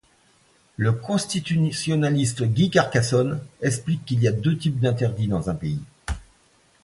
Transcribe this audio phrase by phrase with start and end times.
[0.77, 5.83] Le constitutionnaliste Guy Carcassonne explique qu'il y a deux types d'interdit dans un pays.